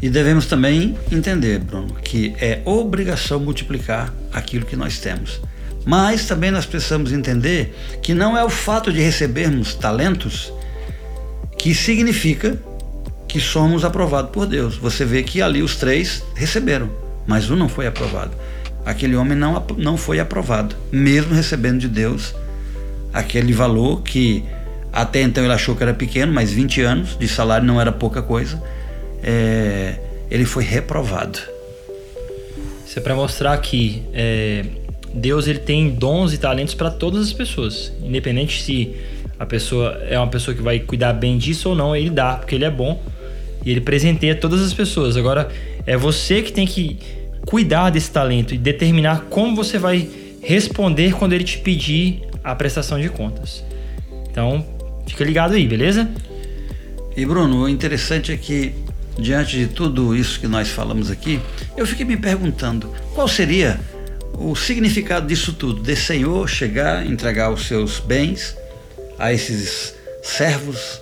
E 0.00 0.08
devemos 0.08 0.46
também 0.46 0.96
entender, 1.10 1.60
Bruno, 1.60 1.94
que 1.94 2.34
é 2.40 2.60
obrigação 2.64 3.38
multiplicar 3.38 4.12
aquilo 4.32 4.66
que 4.66 4.76
nós 4.76 4.98
temos. 4.98 5.40
Mas 5.84 6.26
também 6.26 6.50
nós 6.50 6.66
precisamos 6.66 7.12
entender 7.12 7.74
que 8.02 8.14
não 8.14 8.36
é 8.36 8.44
o 8.44 8.48
fato 8.48 8.92
de 8.92 9.00
recebermos 9.00 9.74
talentos 9.74 10.52
que 11.58 11.74
significa 11.74 12.58
que 13.32 13.40
somos 13.40 13.82
aprovados 13.82 14.30
por 14.30 14.46
Deus. 14.46 14.76
Você 14.76 15.06
vê 15.06 15.22
que 15.22 15.40
ali 15.40 15.62
os 15.62 15.76
três 15.76 16.22
receberam, 16.34 16.90
mas 17.26 17.50
um 17.50 17.56
não 17.56 17.66
foi 17.66 17.86
aprovado. 17.86 18.32
Aquele 18.84 19.16
homem 19.16 19.38
não, 19.38 19.64
não 19.78 19.96
foi 19.96 20.20
aprovado, 20.20 20.76
mesmo 20.90 21.34
recebendo 21.34 21.80
de 21.80 21.88
Deus 21.88 22.34
aquele 23.10 23.54
valor 23.54 24.02
que 24.02 24.44
até 24.92 25.22
então 25.22 25.42
ele 25.42 25.52
achou 25.54 25.74
que 25.74 25.82
era 25.82 25.94
pequeno, 25.94 26.30
mas 26.30 26.52
20 26.52 26.82
anos 26.82 27.16
de 27.18 27.26
salário 27.26 27.66
não 27.66 27.80
era 27.80 27.90
pouca 27.90 28.20
coisa. 28.20 28.62
É, 29.22 29.94
ele 30.30 30.44
foi 30.44 30.64
reprovado. 30.64 31.38
Isso 32.86 32.98
é 32.98 33.00
para 33.00 33.14
mostrar 33.14 33.56
que 33.56 34.02
é, 34.12 34.66
Deus 35.14 35.46
ele 35.46 35.60
tem 35.60 35.88
dons 35.88 36.34
e 36.34 36.38
talentos 36.38 36.74
para 36.74 36.90
todas 36.90 37.28
as 37.28 37.32
pessoas, 37.32 37.94
independente 38.02 38.62
se 38.62 38.94
a 39.38 39.46
pessoa 39.46 39.98
é 40.06 40.18
uma 40.18 40.28
pessoa 40.28 40.54
que 40.54 40.60
vai 40.60 40.80
cuidar 40.80 41.14
bem 41.14 41.38
disso 41.38 41.70
ou 41.70 41.74
não, 41.74 41.96
ele 41.96 42.10
dá, 42.10 42.34
porque 42.34 42.56
ele 42.56 42.66
é 42.66 42.70
bom 42.70 43.00
e 43.64 43.70
ele 43.70 43.80
presenteia 43.80 44.34
todas 44.34 44.60
as 44.60 44.72
pessoas. 44.72 45.16
Agora 45.16 45.48
é 45.86 45.96
você 45.96 46.42
que 46.42 46.52
tem 46.52 46.66
que 46.66 46.98
cuidar 47.46 47.90
desse 47.90 48.10
talento 48.10 48.54
e 48.54 48.58
determinar 48.58 49.26
como 49.28 49.56
você 49.56 49.78
vai 49.78 50.08
responder 50.40 51.14
quando 51.14 51.32
ele 51.32 51.44
te 51.44 51.58
pedir 51.58 52.22
a 52.42 52.54
prestação 52.54 53.00
de 53.00 53.08
contas. 53.08 53.64
Então, 54.30 54.64
Fica 55.06 55.24
ligado 55.24 55.52
aí, 55.54 55.66
beleza? 55.66 56.08
E 57.16 57.26
Bruno, 57.26 57.64
o 57.64 57.68
interessante 57.68 58.32
é 58.32 58.36
que, 58.36 58.72
diante 59.18 59.58
de 59.58 59.66
tudo 59.66 60.16
isso 60.16 60.40
que 60.40 60.48
nós 60.48 60.68
falamos 60.68 61.10
aqui, 61.10 61.40
eu 61.76 61.86
fiquei 61.86 62.06
me 62.06 62.16
perguntando 62.16 62.90
qual 63.14 63.28
seria 63.28 63.78
o 64.34 64.56
significado 64.56 65.26
disso 65.26 65.52
tudo, 65.52 65.82
de 65.82 65.94
Senhor 65.94 66.48
chegar, 66.48 67.06
entregar 67.06 67.50
os 67.50 67.66
seus 67.66 68.00
bens 68.00 68.56
a 69.18 69.32
esses 69.32 69.94
servos. 70.22 71.01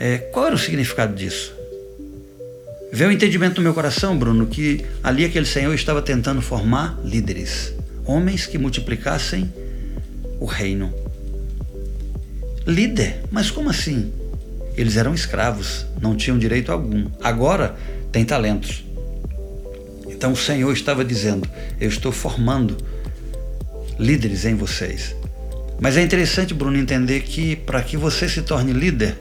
É, 0.00 0.18
qual 0.18 0.46
era 0.46 0.54
o 0.54 0.58
significado 0.58 1.12
disso? 1.12 1.52
Veio 2.92 3.10
o 3.10 3.12
entendimento 3.12 3.56
no 3.56 3.64
meu 3.64 3.74
coração, 3.74 4.16
Bruno, 4.16 4.46
que 4.46 4.86
ali 5.02 5.24
aquele 5.24 5.44
Senhor 5.44 5.74
estava 5.74 6.00
tentando 6.00 6.40
formar 6.40 6.96
líderes, 7.04 7.74
homens 8.06 8.46
que 8.46 8.56
multiplicassem 8.56 9.52
o 10.38 10.46
reino 10.46 10.94
líder. 12.64 13.22
Mas 13.30 13.50
como 13.50 13.70
assim? 13.70 14.12
Eles 14.76 14.96
eram 14.96 15.12
escravos, 15.12 15.84
não 16.00 16.14
tinham 16.14 16.38
direito 16.38 16.70
algum. 16.70 17.06
Agora 17.20 17.74
têm 18.12 18.24
talentos. 18.24 18.84
Então 20.06 20.32
o 20.32 20.36
Senhor 20.36 20.72
estava 20.72 21.04
dizendo: 21.04 21.48
Eu 21.80 21.88
estou 21.88 22.12
formando 22.12 22.76
líderes 23.98 24.44
em 24.44 24.54
vocês. 24.54 25.16
Mas 25.80 25.96
é 25.96 26.02
interessante, 26.02 26.54
Bruno, 26.54 26.76
entender 26.76 27.22
que 27.22 27.56
para 27.56 27.82
que 27.82 27.96
você 27.96 28.28
se 28.28 28.42
torne 28.42 28.72
líder, 28.72 29.16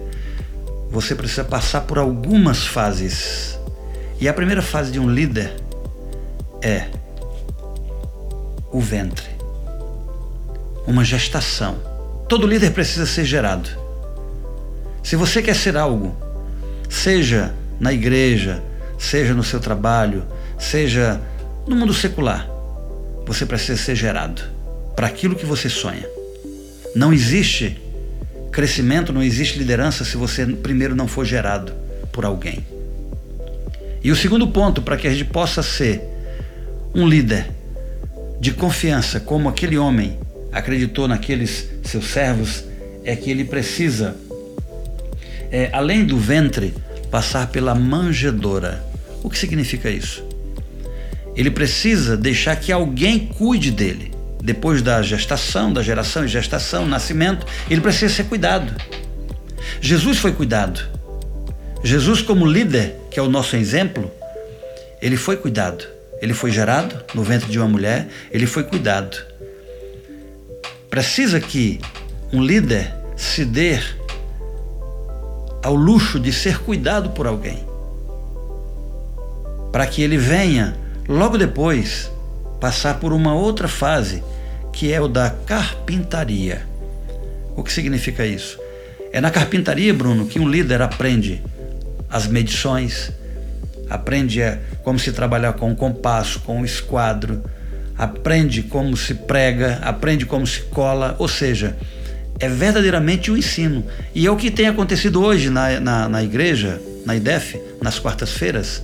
você 0.90 1.14
precisa 1.16 1.44
passar 1.44 1.82
por 1.82 1.98
algumas 1.98 2.66
fases. 2.66 3.58
E 4.20 4.28
a 4.28 4.34
primeira 4.34 4.62
fase 4.62 4.92
de 4.92 5.00
um 5.00 5.10
líder 5.10 5.54
é 6.62 6.88
o 8.72 8.80
ventre, 8.80 9.28
uma 10.86 11.04
gestação. 11.04 11.78
Todo 12.28 12.48
líder 12.48 12.72
precisa 12.72 13.06
ser 13.06 13.26
gerado. 13.26 13.70
Se 15.04 15.16
você 15.16 15.42
quer 15.42 15.56
ser 15.56 15.78
algo, 15.78 16.16
seja 16.90 17.54
na 17.80 17.94
igreja, 17.94 18.62
seja 18.98 19.34
no 19.34 19.44
seu 19.44 19.60
trabalho, 19.60 20.26
seja 20.58 21.22
no 21.68 21.76
mundo 21.76 21.94
secular, 21.94 22.50
você 23.26 23.46
precisa 23.46 23.82
ser 23.82 23.96
gerado 23.96 24.42
para 24.96 25.08
aquilo 25.08 25.36
que 25.36 25.46
você 25.46 25.70
sonha. 25.70 26.08
Não 26.96 27.14
existe 27.14 27.80
crescimento, 28.52 29.14
não 29.14 29.24
existe 29.24 29.58
liderança 29.58 30.04
se 30.04 30.18
você 30.18 30.46
primeiro 30.46 30.96
não 30.96 31.08
for 31.08 31.26
gerado 31.26 31.74
por 32.12 32.26
alguém. 32.26 32.66
E 34.04 34.12
o 34.12 34.16
segundo 34.16 34.48
ponto, 34.48 34.82
para 34.82 34.98
que 34.98 35.08
a 35.08 35.12
gente 35.12 35.26
possa 35.26 35.62
ser 35.62 36.02
um 36.94 37.08
líder 37.08 37.50
de 38.40 38.52
confiança, 38.52 39.20
como 39.20 39.50
aquele 39.50 39.78
homem 39.78 40.18
acreditou 40.52 41.08
naqueles 41.08 41.68
seus 41.84 42.06
servos, 42.06 42.64
é 43.04 43.16
que 43.16 43.30
ele 43.30 43.44
precisa, 43.44 44.16
é, 45.52 45.70
além 45.74 46.06
do 46.06 46.18
ventre, 46.18 46.74
passar 47.10 47.48
pela 47.48 47.74
manjedoura. 47.74 48.84
O 49.24 49.30
que 49.30 49.38
significa 49.38 49.90
isso? 49.90 50.24
Ele 51.36 51.52
precisa 51.52 52.18
deixar 52.18 52.56
que 52.56 52.72
alguém 52.72 53.28
cuide 53.28 53.72
dele. 53.72 54.12
Depois 54.48 54.82
da 54.82 55.02
gestação, 55.02 55.74
da 55.74 55.84
geração 55.84 56.24
e 56.24 56.28
gestação, 56.30 56.86
nascimento, 56.86 57.46
ele 57.70 57.82
precisa 57.82 58.14
ser 58.14 58.24
cuidado. 58.24 58.74
Jesus 59.82 60.20
foi 60.20 60.32
cuidado. 60.32 60.88
Jesus, 61.84 62.22
como 62.22 62.46
líder, 62.46 62.96
que 63.12 63.20
é 63.20 63.22
o 63.22 63.28
nosso 63.28 63.58
exemplo, 63.58 64.10
ele 65.02 65.18
foi 65.18 65.36
cuidado. 65.36 65.84
Ele 66.22 66.34
foi 66.34 66.50
gerado 66.50 66.96
no 67.14 67.24
ventre 67.24 67.52
de 67.52 67.60
uma 67.60 67.68
mulher, 67.68 68.08
ele 68.32 68.48
foi 68.48 68.64
cuidado. 68.64 69.18
Precisa 70.90 71.42
que 71.42 71.82
um 72.32 72.42
líder 72.42 72.96
se 73.18 73.44
dê 73.44 73.78
ao 75.62 75.76
luxo 75.76 76.22
de 76.22 76.32
ser 76.32 76.60
cuidado 76.60 77.10
por 77.10 77.28
alguém, 77.28 77.68
para 79.74 79.86
que 79.86 80.02
ele 80.02 80.18
venha 80.18 80.78
logo 81.06 81.38
depois 81.38 82.10
passar 82.62 82.98
por 83.02 83.12
uma 83.12 83.36
outra 83.36 83.68
fase, 83.68 84.24
que 84.78 84.94
é 84.94 85.02
o 85.02 85.08
da 85.08 85.32
carpintaria. 85.32 86.62
O 87.56 87.64
que 87.64 87.74
significa 87.74 88.24
isso? 88.24 88.60
É 89.12 89.20
na 89.20 89.32
carpintaria, 89.32 89.92
Bruno, 89.92 90.28
que 90.28 90.40
um 90.40 90.48
líder 90.48 90.84
aprende 90.84 91.42
as 92.08 92.28
medições, 92.28 93.12
aprende 93.90 94.40
como 94.84 95.00
se 95.00 95.12
trabalhar 95.12 95.54
com 95.54 95.72
o 95.72 95.76
compasso, 95.76 96.42
com 96.42 96.62
o 96.62 96.66
esquadro, 96.66 97.44
aprende 97.98 98.62
como 98.62 98.96
se 98.96 99.16
prega, 99.16 99.80
aprende 99.82 100.28
como 100.28 100.46
se 100.46 100.62
cola, 100.62 101.16
ou 101.18 101.28
seja, 101.28 101.76
é 102.40 102.48
verdadeiramente 102.48 103.32
o 103.32 103.34
um 103.34 103.38
ensino. 103.38 103.84
E 104.14 104.28
é 104.28 104.32
o 104.32 104.38
que 104.38 104.52
tem 104.52 104.68
acontecido 104.68 105.24
hoje 105.24 105.50
na, 105.50 105.80
na, 105.80 106.08
na 106.08 106.24
igreja, 106.24 106.80
na 107.04 107.16
IDEF, 107.16 107.60
nas 107.82 107.98
quartas-feiras. 107.98 108.84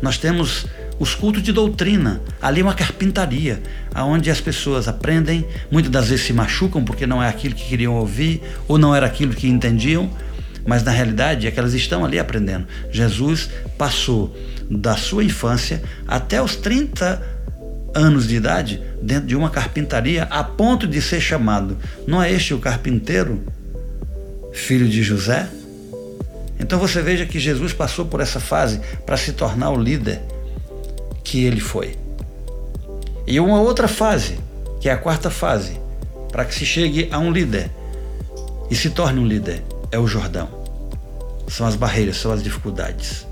Nós 0.00 0.18
temos 0.18 0.66
os 1.02 1.16
cultos 1.16 1.42
de 1.42 1.50
doutrina, 1.50 2.22
ali 2.40 2.60
é 2.60 2.62
uma 2.62 2.74
carpintaria, 2.74 3.60
aonde 3.92 4.30
as 4.30 4.40
pessoas 4.40 4.86
aprendem, 4.86 5.44
muitas 5.68 5.90
das 5.90 6.08
vezes 6.10 6.26
se 6.26 6.32
machucam 6.32 6.84
porque 6.84 7.08
não 7.08 7.20
é 7.20 7.28
aquilo 7.28 7.56
que 7.56 7.64
queriam 7.64 7.94
ouvir 7.94 8.40
ou 8.68 8.78
não 8.78 8.94
era 8.94 9.04
aquilo 9.04 9.34
que 9.34 9.48
entendiam, 9.48 10.08
mas 10.64 10.84
na 10.84 10.92
realidade 10.92 11.44
é 11.44 11.50
que 11.50 11.58
elas 11.58 11.74
estão 11.74 12.04
ali 12.04 12.20
aprendendo. 12.20 12.68
Jesus 12.92 13.50
passou 13.76 14.32
da 14.70 14.96
sua 14.96 15.24
infância 15.24 15.82
até 16.06 16.40
os 16.40 16.54
30 16.54 17.20
anos 17.96 18.28
de 18.28 18.36
idade 18.36 18.80
dentro 19.02 19.26
de 19.26 19.34
uma 19.34 19.50
carpintaria 19.50 20.22
a 20.30 20.44
ponto 20.44 20.86
de 20.86 21.02
ser 21.02 21.20
chamado. 21.20 21.76
Não 22.06 22.22
é 22.22 22.30
este 22.30 22.54
o 22.54 22.60
carpinteiro, 22.60 23.42
filho 24.52 24.88
de 24.88 25.02
José? 25.02 25.48
Então 26.60 26.78
você 26.78 27.02
veja 27.02 27.26
que 27.26 27.40
Jesus 27.40 27.72
passou 27.72 28.04
por 28.04 28.20
essa 28.20 28.38
fase 28.38 28.80
para 29.04 29.16
se 29.16 29.32
tornar 29.32 29.70
o 29.70 29.82
líder 29.82 30.30
que 31.22 31.44
ele 31.44 31.60
foi. 31.60 31.96
E 33.26 33.38
uma 33.38 33.60
outra 33.60 33.86
fase, 33.86 34.38
que 34.80 34.88
é 34.88 34.92
a 34.92 34.96
quarta 34.96 35.30
fase, 35.30 35.80
para 36.30 36.44
que 36.44 36.54
se 36.54 36.64
chegue 36.64 37.08
a 37.10 37.18
um 37.18 37.30
líder 37.30 37.70
e 38.70 38.74
se 38.74 38.90
torne 38.90 39.20
um 39.20 39.26
líder, 39.26 39.62
é 39.90 39.98
o 39.98 40.06
Jordão. 40.06 40.48
São 41.48 41.66
as 41.66 41.76
barreiras, 41.76 42.16
são 42.16 42.32
as 42.32 42.42
dificuldades. 42.42 43.26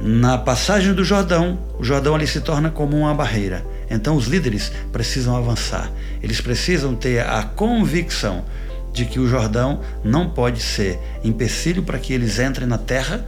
Na 0.00 0.36
passagem 0.36 0.92
do 0.94 1.04
Jordão, 1.04 1.58
o 1.78 1.84
Jordão 1.84 2.14
ali 2.14 2.26
se 2.26 2.40
torna 2.40 2.70
como 2.70 2.96
uma 2.96 3.14
barreira. 3.14 3.64
Então 3.88 4.16
os 4.16 4.26
líderes 4.26 4.72
precisam 4.90 5.36
avançar. 5.36 5.92
Eles 6.22 6.40
precisam 6.40 6.94
ter 6.94 7.20
a 7.20 7.42
convicção 7.44 8.44
de 8.92 9.04
que 9.04 9.20
o 9.20 9.28
Jordão 9.28 9.80
não 10.02 10.30
pode 10.30 10.60
ser 10.60 10.98
empecilho 11.22 11.82
para 11.82 11.98
que 11.98 12.12
eles 12.12 12.38
entrem 12.38 12.66
na 12.66 12.78
terra 12.78 13.24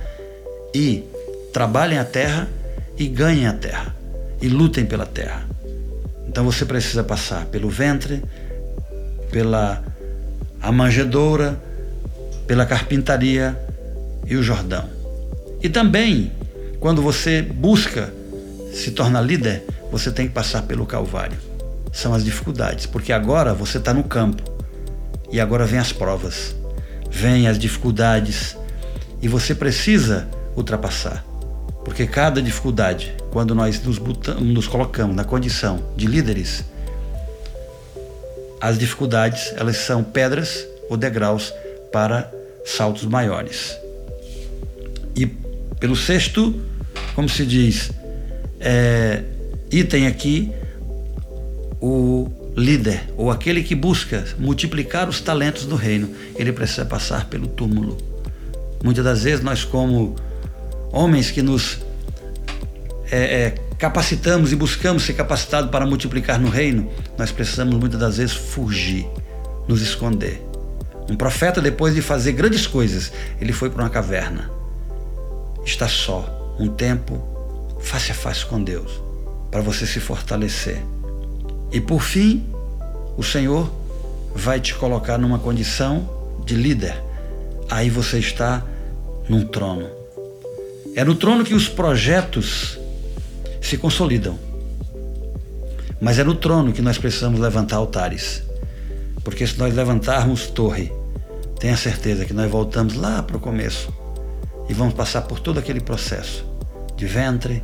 e 0.74 1.04
trabalhem 1.54 1.98
a 1.98 2.04
terra 2.04 2.48
e 2.98 3.06
ganhem 3.06 3.46
a 3.46 3.52
terra 3.52 3.94
e 4.42 4.48
lutem 4.48 4.84
pela 4.84 5.06
terra. 5.06 5.46
Então 6.26 6.44
você 6.44 6.64
precisa 6.64 7.04
passar 7.04 7.46
pelo 7.46 7.70
ventre, 7.70 8.24
pela 9.30 9.80
a 10.60 10.72
manjedoura, 10.72 11.56
pela 12.48 12.66
carpintaria 12.66 13.56
e 14.26 14.34
o 14.34 14.42
Jordão. 14.42 14.90
E 15.62 15.68
também, 15.68 16.32
quando 16.80 17.00
você 17.00 17.40
busca 17.40 18.12
se 18.72 18.90
tornar 18.90 19.20
líder, 19.20 19.64
você 19.92 20.10
tem 20.10 20.26
que 20.26 20.34
passar 20.34 20.62
pelo 20.62 20.84
Calvário. 20.84 21.38
São 21.92 22.12
as 22.12 22.24
dificuldades, 22.24 22.86
porque 22.86 23.12
agora 23.12 23.54
você 23.54 23.78
está 23.78 23.94
no 23.94 24.02
campo 24.02 24.42
e 25.30 25.40
agora 25.40 25.64
vem 25.64 25.78
as 25.78 25.92
provas, 25.92 26.56
vem 27.08 27.46
as 27.46 27.60
dificuldades 27.60 28.56
e 29.22 29.28
você 29.28 29.54
precisa 29.54 30.26
ultrapassar. 30.56 31.24
Porque 31.84 32.06
cada 32.06 32.40
dificuldade, 32.40 33.14
quando 33.30 33.54
nós 33.54 33.82
nos, 33.82 33.98
nos 34.40 34.66
colocamos 34.66 35.14
na 35.14 35.24
condição 35.24 35.82
de 35.96 36.06
líderes, 36.06 36.64
as 38.60 38.78
dificuldades 38.78 39.52
elas 39.56 39.76
são 39.76 40.02
pedras 40.02 40.66
ou 40.88 40.96
degraus 40.96 41.52
para 41.92 42.32
saltos 42.64 43.04
maiores. 43.04 43.76
E 45.14 45.26
pelo 45.78 45.94
sexto, 45.94 46.54
como 47.14 47.28
se 47.28 47.44
diz, 47.44 47.90
é, 48.58 49.22
item 49.70 50.06
aqui, 50.06 50.50
o 51.80 52.30
líder 52.56 53.04
ou 53.16 53.30
aquele 53.30 53.62
que 53.62 53.74
busca 53.74 54.24
multiplicar 54.38 55.08
os 55.08 55.20
talentos 55.20 55.66
do 55.66 55.76
reino, 55.76 56.10
ele 56.36 56.52
precisa 56.52 56.84
passar 56.84 57.28
pelo 57.28 57.46
túmulo. 57.46 57.98
Muitas 58.82 59.04
das 59.04 59.22
vezes 59.24 59.44
nós 59.44 59.64
como 59.64 60.16
homens 60.94 61.30
que 61.32 61.42
nos 61.42 61.80
é, 63.10 63.16
é, 63.18 63.54
capacitamos 63.76 64.52
e 64.52 64.56
buscamos 64.56 65.02
ser 65.02 65.14
capacitados 65.14 65.70
para 65.70 65.84
multiplicar 65.84 66.40
no 66.40 66.48
reino, 66.48 66.88
nós 67.18 67.32
precisamos 67.32 67.74
muitas 67.74 67.98
das 67.98 68.16
vezes 68.16 68.34
fugir, 68.34 69.06
nos 69.66 69.82
esconder. 69.82 70.40
Um 71.10 71.16
profeta, 71.16 71.60
depois 71.60 71.94
de 71.94 72.00
fazer 72.00 72.32
grandes 72.32 72.66
coisas, 72.66 73.12
ele 73.40 73.52
foi 73.52 73.68
para 73.68 73.82
uma 73.82 73.90
caverna. 73.90 74.50
Está 75.66 75.88
só, 75.88 76.54
um 76.58 76.68
tempo, 76.68 77.22
face 77.80 78.12
a 78.12 78.14
face 78.14 78.46
com 78.46 78.62
Deus, 78.62 79.02
para 79.50 79.60
você 79.60 79.86
se 79.86 79.98
fortalecer. 79.98 80.80
E 81.72 81.80
por 81.80 82.00
fim, 82.00 82.46
o 83.16 83.22
Senhor 83.22 83.70
vai 84.34 84.60
te 84.60 84.74
colocar 84.74 85.18
numa 85.18 85.38
condição 85.38 86.08
de 86.46 86.54
líder. 86.54 86.96
Aí 87.68 87.90
você 87.90 88.18
está 88.18 88.62
num 89.28 89.44
trono 89.46 90.03
é 90.96 91.04
no 91.04 91.16
trono 91.16 91.44
que 91.44 91.54
os 91.54 91.68
projetos 91.68 92.78
se 93.60 93.76
consolidam. 93.76 94.38
Mas 96.00 96.18
é 96.18 96.24
no 96.24 96.36
trono 96.36 96.72
que 96.72 96.82
nós 96.82 96.98
precisamos 96.98 97.40
levantar 97.40 97.76
altares. 97.76 98.42
Porque 99.24 99.46
se 99.46 99.58
nós 99.58 99.74
levantarmos 99.74 100.46
torre, 100.46 100.92
tenha 101.58 101.76
certeza 101.76 102.24
que 102.24 102.32
nós 102.32 102.48
voltamos 102.50 102.94
lá 102.94 103.22
para 103.22 103.36
o 103.36 103.40
começo 103.40 103.92
e 104.68 104.74
vamos 104.74 104.94
passar 104.94 105.22
por 105.22 105.40
todo 105.40 105.58
aquele 105.58 105.80
processo 105.80 106.44
de 106.96 107.06
ventre, 107.06 107.62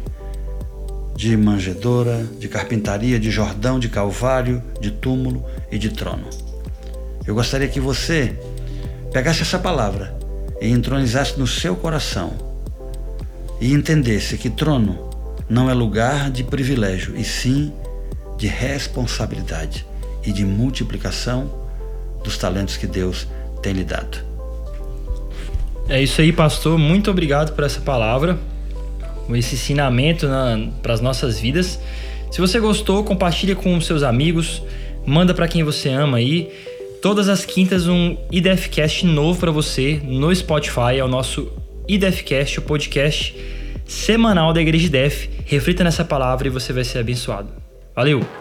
de 1.14 1.36
manjedoura, 1.36 2.26
de 2.38 2.48
carpintaria, 2.48 3.20
de 3.20 3.30
Jordão, 3.30 3.78
de 3.78 3.88
Calvário, 3.88 4.60
de 4.80 4.90
túmulo 4.90 5.44
e 5.70 5.78
de 5.78 5.90
trono. 5.90 6.28
Eu 7.24 7.34
gostaria 7.34 7.68
que 7.68 7.78
você 7.78 8.36
pegasse 9.12 9.42
essa 9.42 9.58
palavra 9.58 10.18
e 10.60 10.68
entronizasse 10.68 11.38
no 11.38 11.46
seu 11.46 11.76
coração 11.76 12.49
e 13.60 13.72
entendesse 13.72 14.38
que 14.38 14.48
trono 14.48 15.10
não 15.48 15.68
é 15.68 15.74
lugar 15.74 16.30
de 16.30 16.44
privilégio, 16.44 17.16
e 17.16 17.24
sim 17.24 17.72
de 18.38 18.46
responsabilidade 18.46 19.84
e 20.24 20.32
de 20.32 20.44
multiplicação 20.44 21.52
dos 22.22 22.38
talentos 22.38 22.76
que 22.76 22.86
Deus 22.86 23.26
tem 23.62 23.72
lhe 23.72 23.84
dado. 23.84 24.18
É 25.88 26.00
isso 26.00 26.20
aí, 26.20 26.32
pastor. 26.32 26.78
Muito 26.78 27.10
obrigado 27.10 27.52
por 27.52 27.64
essa 27.64 27.80
palavra, 27.80 28.38
esse 29.34 29.56
ensinamento 29.56 30.26
para 30.80 30.94
as 30.94 31.00
nossas 31.00 31.40
vidas. 31.40 31.80
Se 32.30 32.40
você 32.40 32.60
gostou, 32.60 33.02
compartilha 33.02 33.56
com 33.56 33.78
seus 33.80 34.04
amigos, 34.04 34.62
manda 35.04 35.34
para 35.34 35.48
quem 35.48 35.64
você 35.64 35.88
ama 35.88 36.18
aí. 36.18 36.48
Todas 37.02 37.28
as 37.28 37.44
quintas 37.44 37.88
um 37.88 38.16
IDFcast 38.30 39.04
novo 39.04 39.40
para 39.40 39.50
você 39.50 40.00
no 40.04 40.34
Spotify, 40.34 40.98
é 40.98 41.04
o 41.04 41.08
nosso 41.08 41.50
IDFcast, 41.94 42.60
o 42.60 42.62
podcast 42.62 43.34
semanal 43.84 44.52
da 44.52 44.60
Igreja 44.60 44.86
IDF. 44.86 45.28
Reflita 45.44 45.82
nessa 45.82 46.04
palavra 46.04 46.46
e 46.46 46.50
você 46.50 46.72
vai 46.72 46.84
ser 46.84 47.00
abençoado. 47.00 47.50
Valeu! 47.94 48.39